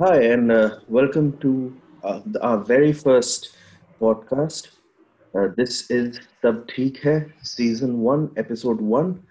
[0.00, 3.54] Hi, and uh, welcome to uh, our very first
[4.00, 4.68] podcast.
[5.34, 9.22] Uh, this is Sab Theek Hai, Season 1, Episode 1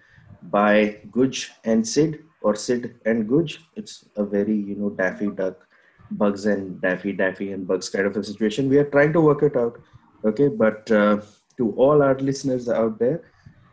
[0.51, 3.57] by Guj and Sid, or Sid and Guj.
[3.77, 5.65] It's a very, you know, Daffy Duck,
[6.11, 8.69] Bugs and Daffy, Daffy and Bugs kind of a situation.
[8.69, 9.81] We are trying to work it out,
[10.23, 10.49] okay?
[10.49, 11.21] But uh,
[11.57, 13.23] to all our listeners out there,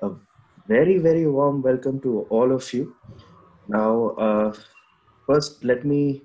[0.01, 0.13] a
[0.67, 2.97] very, very warm welcome to all of you.
[3.69, 4.55] Now, uh,
[5.27, 6.23] first, let me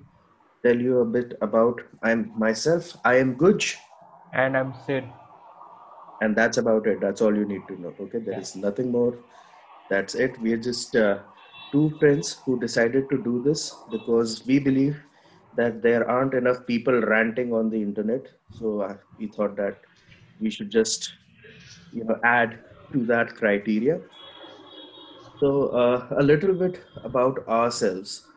[0.63, 2.95] tell you a bit about I'm myself.
[3.03, 3.75] I am Guj,
[4.33, 5.03] And I'm Sid.
[6.21, 6.99] and that's about it.
[7.01, 7.93] That's all you need to know.
[7.99, 8.39] Okay, there Yeah.
[8.39, 9.13] is nothing more.
[9.89, 10.39] That's it.
[10.41, 11.19] We are just uh,
[11.71, 15.01] two friends who decided to do this because we believe
[15.55, 18.27] that there aren't enough people ranting on the internet.
[18.49, 19.81] So uh, we thought that
[20.39, 21.13] we should just,
[21.91, 22.59] you know, add
[22.93, 23.99] to that criteria.
[25.39, 28.27] So uh, a little bit about ourselves.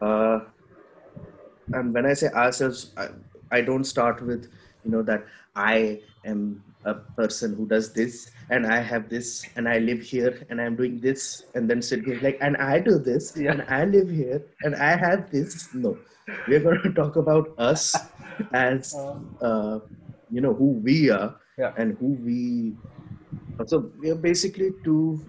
[0.00, 0.40] Uh,
[1.72, 3.08] and when I say ourselves, I,
[3.50, 4.50] I don't start with,
[4.84, 5.24] you know, that
[5.54, 10.44] I am a person who does this and I have this and I live here
[10.50, 13.52] and I'm doing this and then sit here like and I do this Yeah.
[13.52, 15.72] and I live here and I have this.
[15.74, 15.98] No,
[16.48, 17.94] we're going to talk about us
[18.52, 18.94] as,
[19.40, 19.78] uh,
[20.30, 21.72] you know, who we are Yeah.
[21.76, 22.74] and who we.
[23.66, 25.24] So we are basically two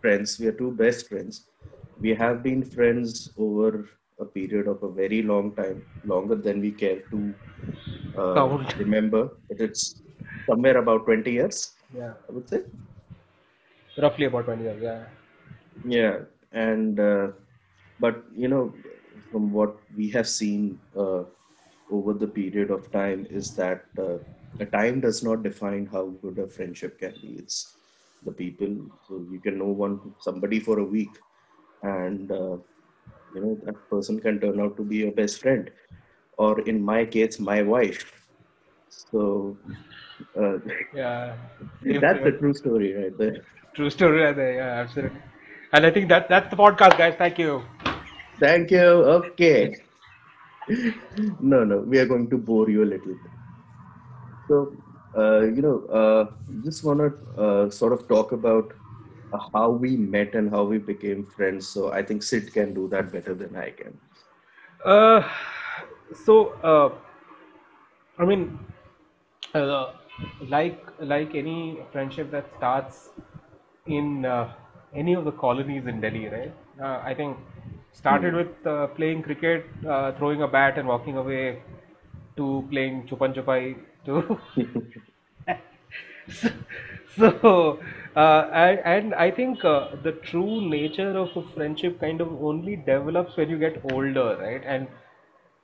[0.00, 0.38] friends.
[0.38, 1.48] We are two best friends.
[2.00, 3.88] We have been friends over
[4.22, 7.34] a period of a very long time, longer than we care to
[8.18, 8.44] uh,
[8.78, 9.22] remember.
[9.48, 10.02] But it's
[10.48, 12.14] somewhere about 20 years, Yeah.
[12.28, 12.62] I would say.
[13.98, 14.82] Roughly about 20 years.
[14.82, 15.04] Yeah.
[15.86, 16.18] Yeah,
[16.52, 17.28] and uh,
[18.00, 18.74] but you know,
[19.30, 21.24] from what we have seen uh,
[21.90, 24.18] over the period of time, is that uh,
[24.58, 27.36] the time does not define how good a friendship can be.
[27.38, 27.76] It's
[28.24, 28.74] the people.
[29.08, 31.16] So you can know one somebody for a week,
[31.82, 32.56] and uh,
[33.34, 35.70] you know that person can turn out to be your best friend,
[36.38, 38.28] or in my case, my wife.
[38.88, 39.58] So
[40.40, 40.58] uh,
[40.92, 41.36] Yeah.
[42.00, 43.36] that's a true story, right there.
[43.74, 44.54] True story right there.
[44.54, 45.20] Yeah, absolutely.
[45.72, 47.14] And I think that that's the podcast, guys.
[47.16, 47.62] Thank you.
[48.40, 48.80] Thank you.
[49.18, 49.76] Okay.
[51.40, 53.32] no, no, we are going to bore you a little bit.
[54.48, 54.76] So,
[55.16, 56.24] uh, you know, uh,
[56.62, 58.72] just want to uh, sort of talk about
[59.52, 61.68] how we met and how we became friends.
[61.68, 63.98] So, I think Sid can do that better than I can.
[64.84, 65.28] Uh,
[66.24, 66.90] so, uh,
[68.18, 68.58] I mean,
[69.54, 69.92] uh,
[70.48, 73.10] like like any friendship that starts
[73.86, 74.52] in uh,
[74.94, 76.54] any of the colonies in Delhi, right?
[76.80, 77.36] Uh, I think
[77.92, 81.62] started with uh, playing cricket, uh, throwing a bat and walking away,
[82.36, 83.76] to playing chupan chupai,
[84.06, 84.38] to
[87.16, 87.78] so
[88.16, 88.48] uh,
[88.84, 93.48] and, I think uh, the true nature of a friendship kind of only develops when
[93.50, 94.62] you get older, right?
[94.64, 94.88] And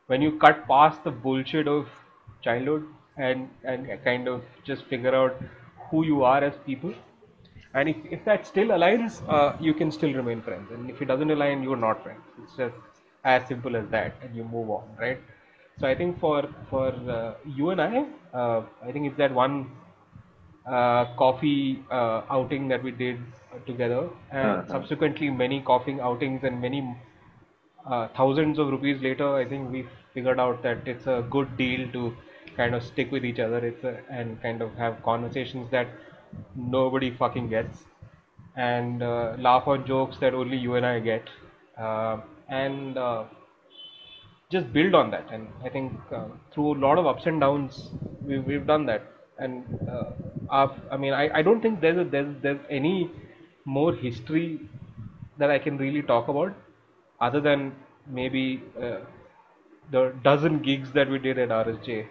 [0.06, 1.88] when you cut past the bullshit of
[2.42, 2.86] childhood
[3.16, 5.36] and and kind of just figure out
[5.90, 6.94] who you are as people.
[7.74, 10.70] And if, if that still aligns uh, you can still remain friends.
[10.70, 12.22] And if it doesn't align you're not friends.
[12.42, 12.74] It's just
[13.24, 15.18] as simple as that and you move on right?
[15.80, 18.04] So i think for for uh, you and i
[18.34, 19.54] uh, i think it's that one
[20.76, 21.56] coffee
[21.90, 23.18] uh, outing that we did
[23.52, 24.62] uh, together and Uh-huh.
[24.68, 26.80] subsequently many coughing outings and many
[27.86, 31.90] uh, thousands of rupees later, I think we figured out that it's a good deal
[31.92, 32.16] to
[32.56, 33.58] kind of stick with each other.
[33.58, 35.88] It's a, and kind of have conversations that
[36.56, 37.84] nobody fucking gets,
[38.56, 41.28] and uh, laugh on jokes that only you and I get,
[41.78, 42.18] uh,
[42.48, 43.24] and uh,
[44.50, 45.26] just build on that.
[45.32, 47.90] And I think uh, through a lot of ups and downs,
[48.22, 49.02] we, we've done that.
[49.38, 53.10] And uh, I mean, I, I don't think there's a, there's there's any
[53.64, 54.60] more history
[55.38, 56.54] that I can really talk about,
[57.20, 57.72] other than
[58.06, 58.98] maybe uh,
[59.90, 62.06] the dozen gigs that we did at RSJ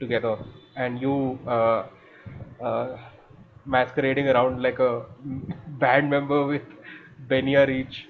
[0.00, 0.36] together,
[0.76, 1.86] and you uh,
[2.60, 2.96] uh,
[3.64, 5.04] masquerading around like a
[5.84, 6.62] band member with
[7.28, 8.06] Benya Reach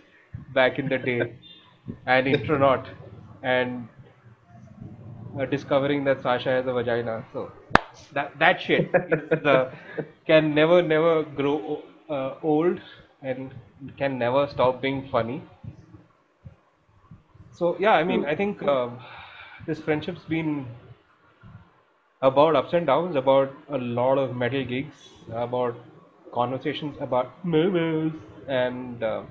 [0.54, 1.34] back in the day,
[2.06, 2.88] and Intronaut,
[3.42, 3.88] and
[5.38, 7.25] uh, discovering that Sasha has a vagina.
[7.32, 7.52] So
[8.12, 8.90] that that shit
[9.43, 9.70] the
[10.26, 12.81] can never never grow uh, old
[13.22, 13.50] and
[13.98, 15.43] can never stop being funny.
[17.52, 18.98] So yeah, I mean, I think um,
[19.66, 20.66] this friendship's been
[22.22, 24.96] about ups and downs, about a lot of metal gigs,
[25.32, 25.76] about
[26.32, 28.12] conversations about movies,
[28.49, 29.22] and uh,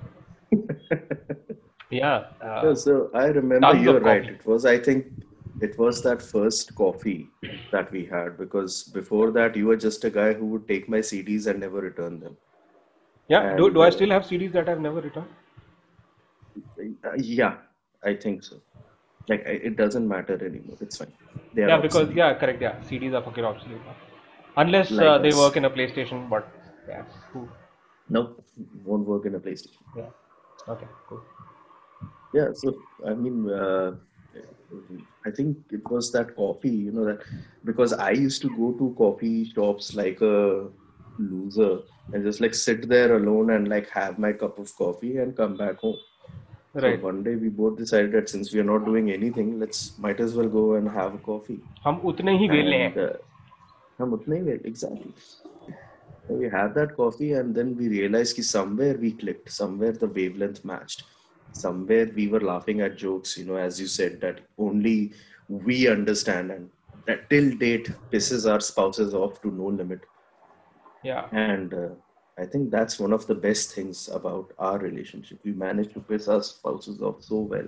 [1.90, 2.26] yeah,
[2.62, 4.24] No, uh, so I remember you're right.
[4.24, 4.30] coffee.
[4.30, 5.08] It was, I think,
[5.62, 7.30] it was that first coffee
[7.72, 11.00] that we had because before that, you were just a guy who would take my
[11.00, 12.38] CDs and never return them.
[13.28, 15.28] Yeah, do, And do I uh, still have CDs that I've never returned?
[16.80, 17.56] uh, yeah,
[18.04, 18.58] I think so.
[19.28, 20.78] Like I- it doesn't matter anymore.
[20.82, 21.14] It's fine.
[21.54, 22.18] They Yeah, because obsolete.
[22.18, 22.62] yeah, correct.
[22.62, 23.82] Yeah, CDs are fucking obsolete.
[24.58, 25.38] Unless uh, they us.
[25.38, 26.48] work in a PlayStation, but
[26.88, 27.04] yeah,
[27.34, 27.50] cool.
[28.10, 28.44] Nope,
[28.86, 29.82] won't work in a PlayStation.
[29.98, 30.04] Yeah.
[30.70, 31.22] Okay, cool.
[32.34, 32.76] Yeah, so
[33.06, 33.96] I mean, uh,
[35.27, 37.23] I think it was that coffee, you know, that
[37.65, 40.69] because I used to go to coffee shops like a
[41.19, 41.81] loser
[42.13, 45.57] and just like sit there alone and like have my cup of coffee and come
[45.57, 45.99] back home.
[46.73, 47.01] Right.
[47.01, 50.21] So one day we both decided that since we are not doing anything, let's might
[50.21, 51.61] as well go and have a coffee.
[51.85, 52.95] हम उतने ही वेले हैं.
[52.95, 53.17] And, uh,
[54.01, 55.13] हम उतने ही well- exactly.
[56.29, 60.07] So we had that coffee and then we realized that somewhere we clicked, somewhere the
[60.07, 61.03] wavelength matched,
[61.56, 65.14] somewhere we were laughing at jokes, you know, as you said, that only
[65.48, 66.70] we understand and
[67.08, 70.02] that till date pisses our spouses off to no limit.
[71.04, 71.26] Yeah.
[71.32, 71.90] And uh,
[72.38, 75.40] I think that's one of the best things about our relationship.
[75.44, 77.68] We managed to piss our spouses off so well.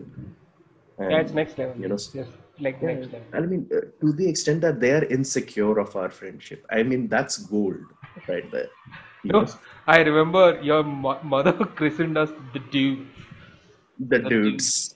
[0.99, 1.75] And, Yeah, it's next level.
[1.79, 2.15] You know, just
[2.59, 3.27] like yeah, next level.
[3.33, 6.65] I mean, uh, to the extent that they are insecure of our friendship.
[6.71, 7.77] I mean, that's gold
[8.27, 8.67] right there.
[9.23, 9.47] You No, know,
[9.87, 13.07] I remember your mo- mother christened us the dude.
[13.99, 14.95] The the dudes,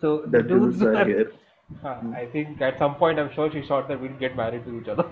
[0.00, 1.32] So the dudes are were- here.
[1.84, 4.80] Uh, I think at some point I'm sure she thought that we'd get married to
[4.80, 5.04] each other.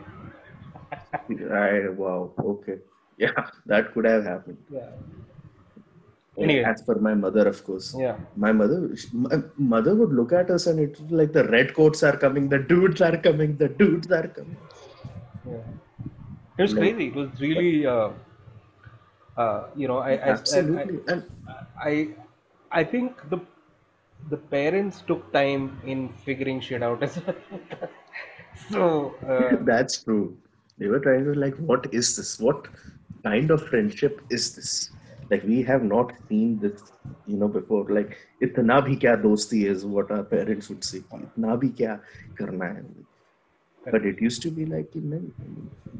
[1.52, 2.78] I, wow, okay.
[3.18, 3.32] Yeah,
[3.66, 4.58] that could have happened.
[4.70, 4.90] yeah.
[6.38, 6.64] Anyway.
[6.64, 7.94] As per my mother, of course.
[7.98, 8.16] Yeah.
[8.36, 12.02] My mother, my mother would look at us and it was like the red coats
[12.02, 14.56] are coming, the dudes are coming, the dudes are coming.
[15.48, 15.56] Yeah.
[16.58, 16.80] It was No.
[16.80, 17.06] crazy.
[17.08, 18.10] It was really, uh,
[19.36, 21.00] uh, you know, I, I, Absolutely.
[21.08, 22.08] and I, I, I
[22.84, 23.40] think the
[24.30, 27.36] the parents took time in figuring shit out as well.
[28.70, 30.36] so uh, That's true.
[30.78, 32.38] They were trying to like, what is this?
[32.38, 32.68] What
[33.24, 34.90] kind of friendship is this?
[35.30, 36.82] Like we have not seen this,
[37.26, 37.84] you know, before.
[37.88, 40.98] Like, itna bhi kya dosti is what our parents would say.
[40.98, 42.00] Itna bhi kya
[42.38, 42.82] karna hai.
[43.90, 44.92] But it used to be like,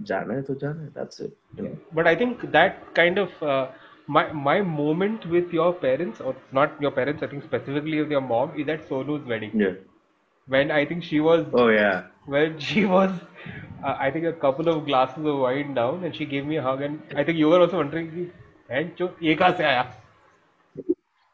[0.03, 0.91] jana hai to jana hai.
[0.95, 1.37] That's it.
[1.57, 1.79] You know?
[1.93, 3.69] but I think that kind of uh,
[4.07, 8.21] my my moment with your parents or not your parents i think specifically with your
[8.21, 9.75] mom is at sonu's wedding yeah
[10.55, 12.05] when i think she was oh yeah
[12.35, 13.11] when she was
[13.85, 16.63] uh, i think a couple of glasses of wine down and she gave me a
[16.63, 18.33] hug and i think you were also wondering
[18.69, 19.87] and cho ye kahan se aaya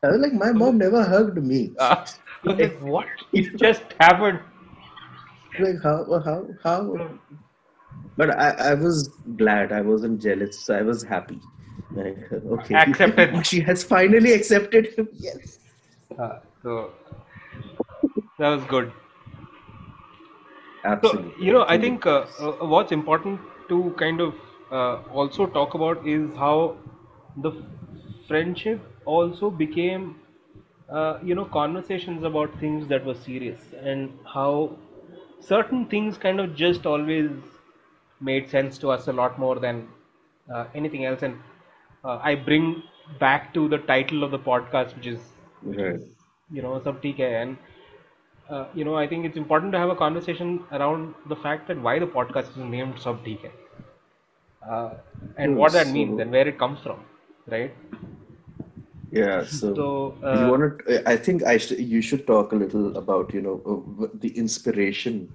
[0.04, 1.74] I was like, my mom never hugged me.
[1.78, 2.04] Uh,
[2.48, 3.06] I like, what?
[3.32, 4.40] It just happened.
[5.60, 7.10] Like how how how?
[8.16, 9.72] But I, I was glad.
[9.72, 10.68] I wasn't jealous.
[10.70, 11.38] I was happy
[11.94, 13.46] like, okay Accepted.
[13.46, 15.58] she has finally accepted him yes
[16.18, 16.92] Uh, so
[18.38, 18.92] that was good.
[20.84, 21.02] Absolutely.
[21.02, 24.34] So, you know, I think uh, uh, what's important to kind of
[24.70, 26.76] uh, also talk about is how
[27.36, 27.52] the
[28.28, 30.16] friendship also became,
[30.88, 34.70] uh, you know, conversations about things that were serious and how
[35.40, 37.30] certain things kind of just always
[38.20, 39.88] made sense to us a lot more than
[40.52, 41.22] uh, anything else.
[41.22, 41.36] And
[42.04, 42.82] uh, I bring
[43.20, 45.20] back to the title of the podcast, which is
[45.62, 46.00] right.
[46.50, 47.32] you know theek hai.
[47.42, 47.56] And
[48.50, 51.80] uh, you know i think it's important to have a conversation around the fact that
[51.88, 52.96] why the podcast is named
[53.28, 53.52] theek hai.
[54.70, 54.94] Uh,
[55.36, 57.00] and what that means and where it comes from
[57.48, 57.74] right?
[59.10, 62.56] Yeah so, So, you uh, want to i think i sh- you should talk a
[62.56, 65.28] little about you know uh, the inspiration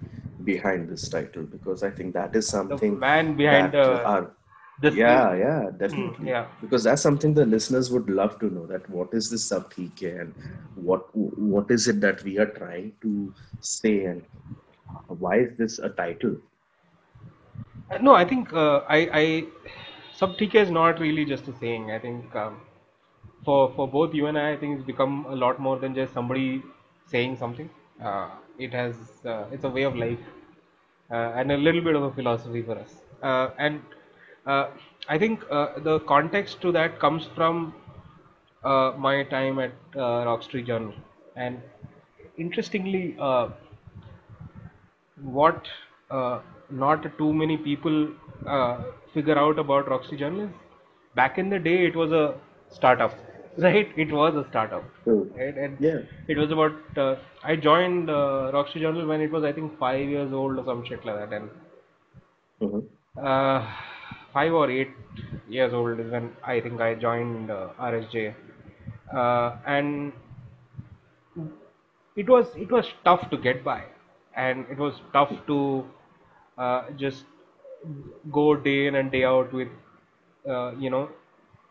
[0.44, 4.32] behind this title because i think that is something the man behind uh, our
[4.80, 6.30] this yeah yeah definitely.
[6.30, 6.46] yeah.
[6.62, 10.34] because that's something the listeners would love to know that what is this sab and
[10.76, 14.22] what what is it that we are trying to say and
[15.08, 16.38] why is this a title?
[17.92, 19.46] Uh, no i think uh, i i
[20.20, 21.92] sab is not really just a saying.
[21.92, 22.62] I think um,
[23.46, 26.14] for for both you and i i think it's become a lot more than just
[26.14, 26.64] somebody
[27.06, 27.70] saying something.
[28.04, 28.30] Uh,
[28.60, 30.20] it has uh, it's a way of life
[31.12, 32.96] uh, and a little bit of a philosophy for us.
[33.22, 33.82] Uh, and
[34.48, 37.74] I think uh, the context to that comes from
[38.64, 40.94] uh, my time at uh, Rock Street Journal.
[41.36, 41.62] And
[42.38, 43.50] interestingly, uh,
[45.22, 45.68] what
[46.12, 46.40] uh,
[46.70, 48.10] not too many people
[48.48, 48.78] uh,
[49.14, 50.50] figure out about Rock Street Journal is
[51.16, 52.36] back in the day it was a
[52.70, 53.14] startup,
[53.58, 53.90] right?
[53.96, 55.58] It was a startup, so right?
[55.58, 59.44] And yeah it was about uh, I joined uh, Rock Street Journal when it was
[59.44, 61.50] I think five years old or some shit like that, and
[62.62, 62.88] Mhm.
[63.18, 63.62] uh,
[64.38, 64.92] five or eight
[65.50, 68.34] years old is when I think I joined uh, RSJ,
[69.14, 70.14] uh, and
[72.16, 73.84] it was it was tough to get by,
[74.36, 75.86] and it was tough to
[76.58, 77.26] uh, just
[78.32, 79.70] go day in and day out with
[80.50, 81.10] uh, you know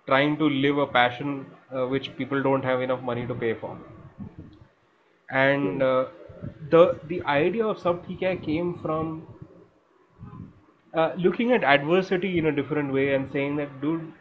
[0.06, 3.76] trying to live a passion uh, which people don't have enough money to pay for.
[5.30, 6.06] And uh,
[6.70, 9.26] the the idea of TK came from
[10.96, 14.12] uh, looking at adversity in a different way and saying that, dude,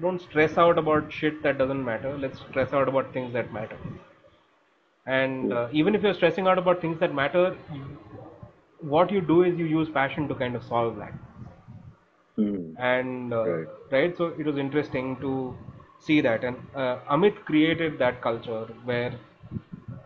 [0.00, 2.16] don't stress out about shit that doesn't matter.
[2.16, 3.78] Let's stress out about things that matter.
[5.06, 7.56] And uh, even if you're stressing out about things that matter,
[8.80, 11.14] what you do is you use passion to kind of solve that.
[12.36, 12.74] Hmm.
[12.78, 13.68] And uh, Right.
[13.90, 15.56] right, so it was interesting to
[15.98, 16.44] see that.
[16.44, 19.18] And uh, Amit created that culture where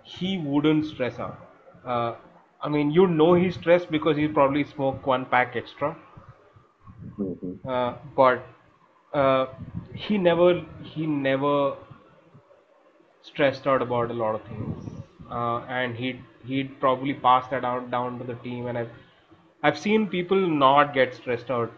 [0.02, 1.38] he wouldn't stress out.
[2.62, 5.96] I mean, you know he's stressed because he probably smoked one pack extra.
[7.18, 7.58] Mhm.
[7.66, 8.42] Uh, but
[9.12, 9.46] uh,
[9.94, 11.74] he never he never
[13.22, 14.84] stressed out about a lot of things,
[15.30, 18.66] uh, and he'd he'd probably pass that out down to the team.
[18.66, 18.90] And I've
[19.62, 21.72] I've seen people not get stressed out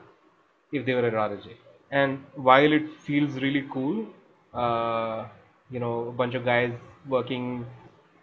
[0.73, 1.57] if they were at RJ.
[1.91, 4.07] And while it feels really cool,
[4.55, 5.27] uh,
[5.71, 6.73] you know, a bunch of guys
[7.09, 7.67] working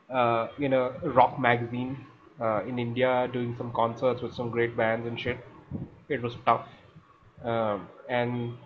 [0.10, 0.90] uh, in a
[1.20, 1.98] rock magazine
[2.42, 5.38] uh, in India doing some concerts with some great bands and shit.
[6.10, 6.68] It was tough.
[7.44, 8.58] Um, and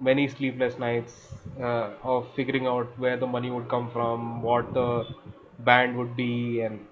[0.00, 5.06] many sleepless nights uh, of figuring out where the money would come from, what the
[5.60, 6.86] band would be, and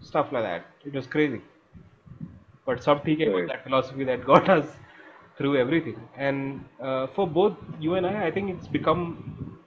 [0.00, 0.66] stuff like that.
[0.84, 1.42] It was crazy.
[2.66, 4.66] But Sab TK was that philosophy that got us
[5.36, 6.00] through everything.
[6.16, 9.58] And uh, for both you and I, I think it's become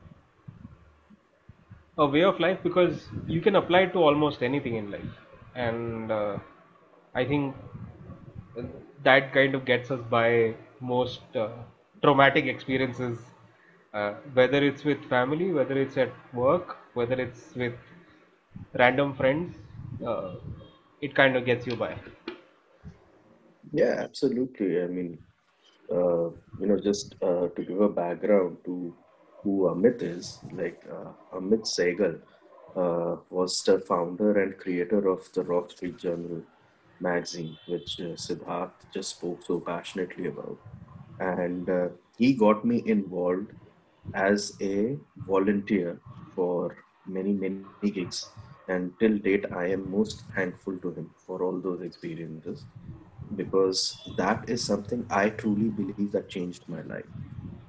[1.97, 5.17] a way of life because you can apply it to almost anything in life.
[5.55, 6.39] And uh,
[7.13, 7.55] I think
[9.03, 11.49] that kind of gets us by most uh,
[12.03, 13.19] traumatic experiences,
[13.93, 17.73] uh, whether it's with family, whether it's at work, whether it's with
[18.73, 19.55] random friends.
[20.05, 20.35] Uh,
[21.01, 21.97] it kind of gets you by.
[23.71, 24.81] Yeah, absolutely.
[24.81, 25.19] I mean,
[25.91, 26.29] uh,
[26.59, 28.95] you know, just uh, to give a background to
[29.43, 30.83] who Amit is, like
[31.33, 32.21] Amit Saigal
[32.75, 36.41] uh, was the founder and creator of the Rock Street Journal
[36.99, 40.57] magazine, which uh, Siddharth just spoke so passionately about.
[41.19, 43.51] And uh, he got me involved
[44.13, 44.97] as a
[45.27, 45.99] volunteer
[46.35, 48.29] for many, many gigs.
[48.67, 52.65] And till date, I am most thankful to him for all those experiences
[53.35, 57.05] because that is something I truly believe that changed my life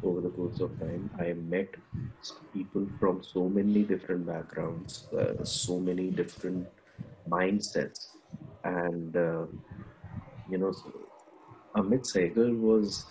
[0.03, 1.11] over the course of time.
[1.19, 1.75] I met
[2.53, 6.67] people from so many different backgrounds, uh, so many different
[7.29, 8.09] mindsets,
[8.65, 9.47] and uh,
[10.51, 10.73] you know,
[11.77, 13.07] Amit Saigal was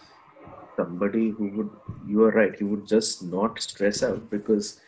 [0.78, 1.70] somebody who would.
[2.08, 2.56] You are right.
[2.56, 4.80] He would just not stress out because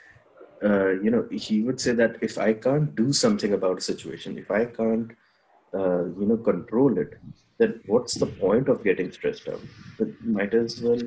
[0.63, 4.37] uh, you know he would say that if I can't do something about a situation,
[4.37, 5.11] if I can't
[5.73, 7.17] uh, you know control it
[7.63, 9.61] then what's the point of getting stressed out?
[9.99, 11.01] It might as well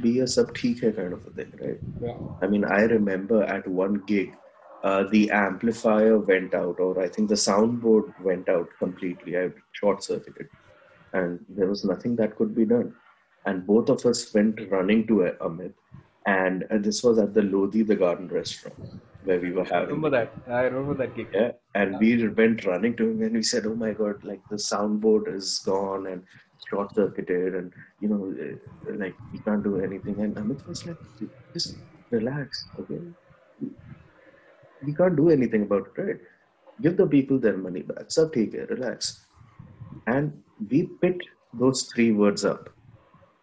[0.00, 1.80] be a sab hai kind of a thing right?
[2.06, 2.16] Yeah.
[2.42, 4.32] i mean i remember at one gig
[4.84, 9.38] uh, the amplifier went out or i think the soundboard went out completely.
[9.38, 9.50] I
[9.80, 10.48] short circuited
[11.12, 12.94] and there was nothing that could be done.
[13.44, 15.74] And both of us went running to amit
[16.26, 19.88] and uh, this was at the lodi the garden restaurant where we were I having
[19.94, 20.32] remember that.
[20.48, 21.28] I remember that gig.
[21.32, 24.24] yeah, and we went running to him and we said, "Oh my God!
[24.24, 26.22] Like the soundboard is gone and
[26.68, 28.56] short circuited, and you know, eh,
[29.04, 30.96] like we can't do anything." And Amit was like,
[31.52, 31.76] "Just
[32.10, 33.00] relax, okay?
[34.84, 36.20] We can't do anything about it, right?
[36.80, 38.10] Give the people their money back.
[38.10, 39.26] Sab theek hai, relax."
[40.06, 42.70] And we picked those three words up,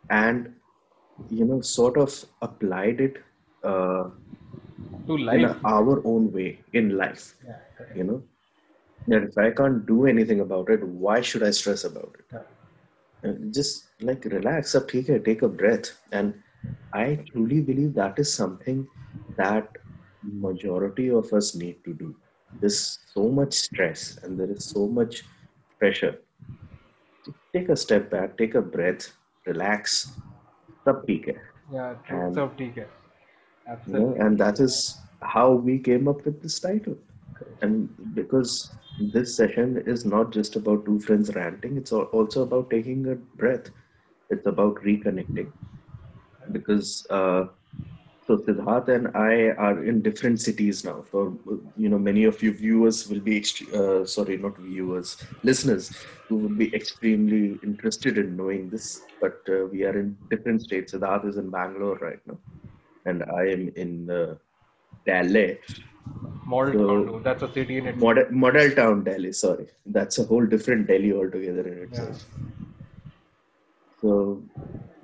[0.09, 0.53] and
[1.29, 3.17] you know, sort of applied it
[3.63, 4.09] uh,
[5.08, 5.56] To in life.
[5.64, 7.96] our own way in life Yeah, correct.
[7.98, 8.20] you know
[9.12, 12.46] that if i can't do anything about it why should i stress about it Yeah.
[13.28, 16.34] And just like relax up take a take a breath and
[17.02, 18.80] i truly believe that is something
[19.42, 19.68] that
[20.48, 22.08] majority of us need to do
[22.60, 22.82] there's
[23.14, 25.22] so much stress and there is so much
[25.78, 26.14] pressure
[27.26, 29.04] Just take a step back take a breath
[29.46, 29.96] relax
[30.86, 31.38] sab theek hai.
[31.76, 32.20] Yeah, true.
[32.24, 32.86] And- So, ठीक है.
[33.85, 36.97] you know, and that is how we came up with this title.
[37.61, 38.71] And because
[39.13, 43.69] this session is not just about two friends ranting it's also about taking a breath.
[44.29, 45.51] It's about reconnecting.
[46.51, 47.45] Because uh,
[48.27, 51.03] so siddharth and i are in different cities now.
[51.11, 51.33] For
[51.77, 55.91] you know many of you viewers will be ext- uh, sorry not viewers listeners
[56.27, 59.01] who will be extremely interested in knowing this.
[59.21, 60.93] But uh, we are in different states.
[60.93, 62.37] Siddharth is in bangalore right now
[63.09, 64.35] and i am in uh,
[65.11, 65.47] delhi
[66.51, 67.23] Model So- town, dude.
[67.25, 68.03] That's a city in itself.
[68.03, 72.23] model, model town delhi sorry that's a whole different delhi altogether in itself
[74.01, 74.41] so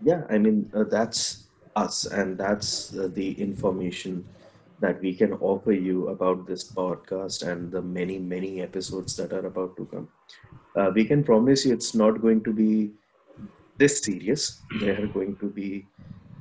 [0.04, 4.26] yeah i mean uh, that's us and that's uh, the information
[4.80, 9.46] that we can offer you about this podcast and the many, many episodes that are
[9.48, 10.08] about to come.
[10.76, 12.92] Uh, we can promise you it's not going to be
[13.78, 14.62] this serious.
[14.82, 15.88] There are going to be,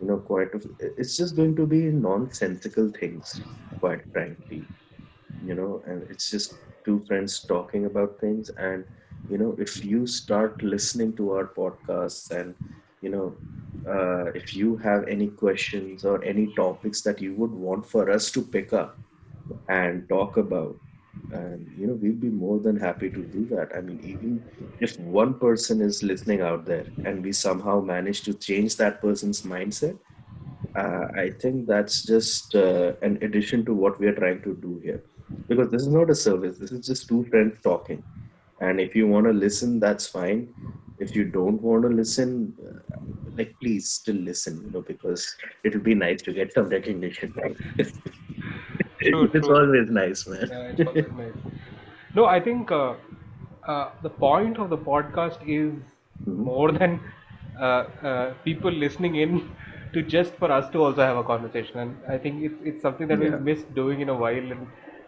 [0.00, 0.48] you know, quite
[0.80, 3.40] it's just going to be nonsensical things,
[3.80, 4.64] quite frankly,
[5.44, 8.50] you know, and it's just two friends talking about things.
[8.50, 8.84] And,
[9.30, 12.54] you know, if you start listening to our podcasts and,
[13.00, 13.36] you know,
[13.88, 18.30] uh, if you have any questions or any topics that you would want for us
[18.30, 18.98] to pick up
[19.68, 20.76] and talk about
[21.30, 23.70] and you know we'd be more than happy to do that.
[23.76, 24.44] I mean even
[24.80, 29.42] if one person is listening out there and we somehow manage to change that person's
[29.42, 29.98] mindset
[30.76, 34.80] uh, i think that's just uh, an addition to what we are trying to do
[34.82, 35.02] here.
[35.48, 36.58] Because this is not a service.
[36.58, 38.02] This is just two friends talking.
[38.60, 40.48] And if you want to listen that's fine.
[40.98, 43.00] If you don't want to listen uh,
[43.36, 47.34] like please still listen you know because it'll be nice to get some recognition
[49.04, 49.50] True, it's true.
[49.50, 51.34] always nice man Yeah, it's always nice.
[52.14, 52.94] No, I think uh,
[53.66, 55.72] uh, the point of the podcast is
[56.26, 56.50] Mhm.
[56.50, 57.00] more than
[57.60, 59.50] uh, uh, people listening in
[59.92, 61.78] to just for us to also have a conversation.
[61.78, 63.26] And I think it's it's something that Yeah.
[63.26, 64.52] we've missed doing in a while.
[64.56, 64.66] And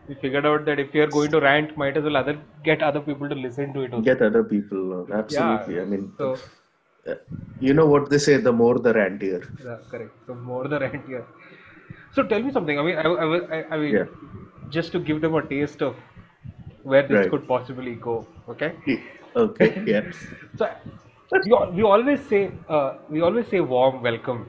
[0.08, 2.82] we figured out that if we are going to rant, might as well other get
[2.82, 3.94] other people to listen to it.
[3.94, 4.06] Also.
[4.08, 5.12] get other people on.
[5.20, 6.38] absolutely i mean So
[7.08, 7.14] uh,
[7.60, 10.12] you know what they say the more the rantier yeah, correct.
[10.26, 11.26] So more the rant here.
[12.16, 12.78] So tell me something.
[12.80, 14.04] I mean, I, I, I, I mean, Yeah.
[14.70, 15.96] just to give them a taste of
[16.82, 17.26] where this Right.
[17.26, 18.26] could possibly go.
[18.48, 18.74] Okay.
[19.36, 20.02] okay yeah
[20.56, 20.68] So
[21.44, 24.46] we, we always say uh, we always say warm welcome.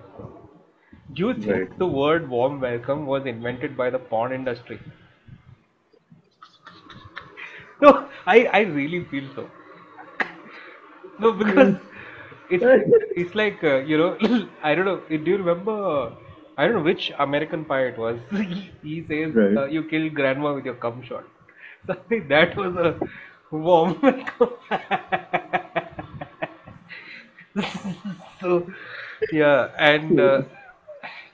[1.13, 1.69] Do you think Right.
[1.77, 4.79] the word warm welcome was invented by the porn industry?
[7.81, 9.49] No, I, I really feel so.
[11.19, 11.69] No, because
[12.49, 12.65] it's
[13.15, 14.17] it's like uh, you know
[14.63, 15.01] I don't know.
[15.09, 16.11] Do you remember?
[16.57, 18.19] I don't know which American pie it was.
[18.83, 19.57] he says Right.
[19.57, 21.25] uh, you killed grandma with your cum shot.
[21.87, 22.99] So I think that was a
[23.51, 23.95] warm
[28.41, 28.67] so
[29.31, 30.43] yeah, and uh,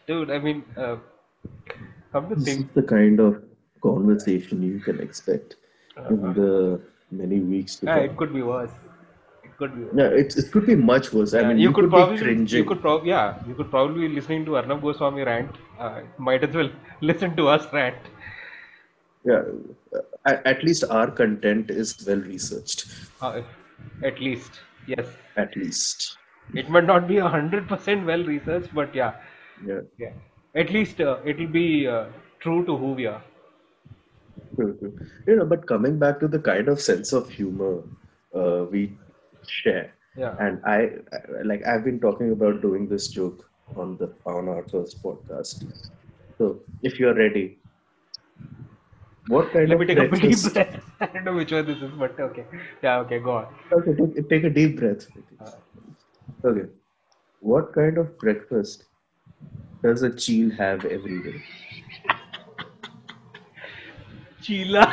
[0.07, 0.97] dude, I mean, uh,
[2.11, 3.41] come to this is the kind of
[3.81, 5.55] conversation you can expect
[6.09, 6.79] in uh, the
[7.11, 8.71] many weeks to yeah, come it could be worse.
[9.57, 11.91] Could be yeah it, it could be much worse i mean you, you, could, could,
[11.91, 15.51] probably be you could probably yeah you could probably be listening to Arnab Goswami rant.
[15.79, 16.69] Uh, might as well
[17.01, 17.95] listen to us rant.
[19.23, 19.43] yeah
[19.95, 22.85] uh, at, least our content is well researched
[23.21, 23.41] Uh,
[24.03, 26.17] at least yes, at least
[26.53, 29.13] it might not be a hundred percent well researched, but yeah,
[29.65, 30.11] yeah yeah.
[30.55, 32.05] At least uh, it'll be uh,
[32.39, 33.21] true to who we are.
[34.55, 34.93] True, true.
[35.27, 37.81] You know, but coming back to the kind of sense of humor
[38.35, 38.95] uh, we
[39.47, 40.35] share, Yeah.
[40.39, 40.89] and I,
[41.43, 45.65] like I've been talking about doing this joke on the on our first podcast.
[46.37, 47.59] So if you're ready,
[49.27, 50.53] what kind Let of me take a deep breakfast?
[50.53, 50.83] breath.
[51.01, 52.45] I don't know which one this is, but okay.
[52.81, 53.47] Yeah, okay, go on.
[53.71, 55.07] Okay, take, take a deep breath.
[55.39, 55.51] Uh.
[56.45, 56.67] Okay,
[57.39, 58.85] what kind of breakfast
[59.81, 61.41] does a cheel have every day?
[64.41, 64.85] Chila.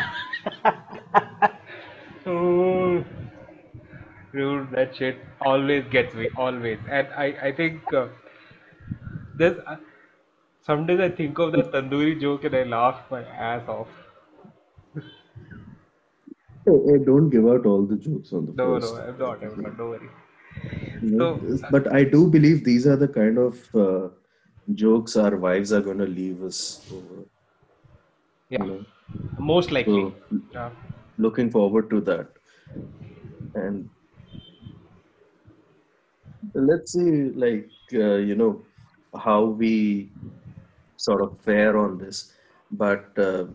[2.27, 3.05] oh,
[4.33, 6.79] dude, that shit always gets me, always.
[6.88, 8.09] And I, I think uh,
[9.35, 9.77] there's uh,
[10.62, 13.88] some days I think of that tandoori joke and I laugh my ass off.
[16.64, 18.95] Hey, hey, don't give out all the jokes on the No, first.
[18.95, 19.43] no, I'm not.
[19.43, 19.77] I'm not.
[19.77, 20.09] Don't worry.
[21.19, 21.40] So,
[21.71, 24.11] but I do believe these are the kind of uh,
[24.75, 27.25] jokes our wives are going to leave us over.
[28.51, 28.87] yeah, You know,
[29.38, 30.07] most likely.
[30.07, 30.71] so Yeah.
[31.19, 32.33] looking forward to that.
[33.55, 33.90] And
[36.55, 38.62] let's see, like uh, you know,
[39.18, 40.11] how we
[40.96, 42.33] sort of fare on this.
[42.72, 43.46] But uh,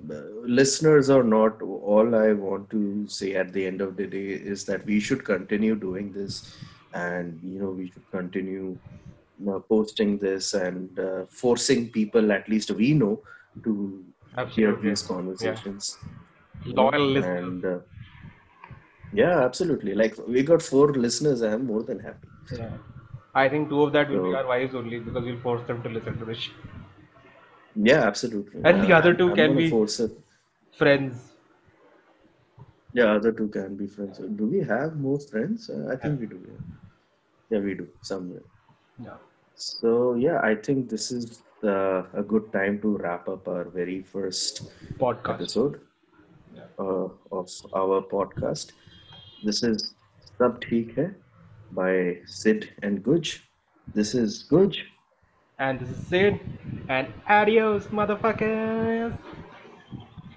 [0.43, 4.65] listeners or not, all I want to say at the end of the day is
[4.65, 6.57] that we should continue doing this,
[6.93, 8.77] and you know, we should continue
[9.49, 13.21] uh, posting this and uh, forcing people, at least we know,
[13.63, 14.03] to
[14.49, 15.97] hear these conversations.
[16.65, 17.43] know, Loyal listeners.
[17.43, 17.79] and uh,
[19.13, 19.93] yeah, absolutely.
[19.93, 22.27] Like we got four listeners, I am more than happy.
[22.51, 22.71] Yeah.
[23.33, 25.89] I think two of that will be our wives only because we'll force them to
[25.89, 26.37] listen to this.
[26.37, 26.53] shit.
[27.75, 28.61] Yeah, absolutely.
[28.63, 30.11] And the Uh, other two I'm can be- force it.
[30.77, 31.31] Friends.
[32.93, 34.19] Yeah, other two can be friends.
[34.19, 35.69] Do we have more friends?
[35.69, 36.39] Uh, I think we do.
[36.47, 37.57] Yeah.
[37.57, 38.43] yeah, we do somewhere.
[38.99, 39.17] Yeah.
[39.55, 44.01] So yeah, I think this is uh, a good time to wrap up our very
[44.01, 44.61] first
[44.97, 45.33] Podcast.
[45.41, 45.81] episode
[46.55, 46.63] Yeah.
[46.79, 48.71] uh, of our podcast.
[49.43, 49.93] This is
[50.37, 51.09] Sab Theek Hai
[51.75, 53.39] by Sid and Guj.
[53.93, 54.79] This is Guj
[55.59, 56.39] And this is Sid.
[56.89, 59.17] And adios, motherfuckers.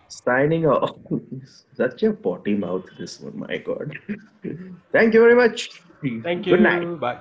[0.08, 0.96] Signing off.
[1.76, 3.98] Such a potty mouth, this one, my god.
[4.92, 5.82] Thank you very much.
[6.22, 6.56] Thank you.
[6.56, 7.00] Good night.
[7.00, 7.18] Bye.